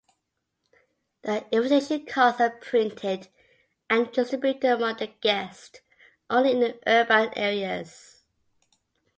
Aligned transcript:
The 1.21 1.45
invitation 1.51 2.07
cards 2.07 2.39
are 2.41 2.49
printed 2.49 3.27
and 3.87 4.11
distributed 4.11 4.71
among 4.73 4.97
the 4.97 5.13
guests 5.21 5.81
only 6.27 6.53
in 6.53 6.79
urban 6.87 7.29
areas. 7.37 8.23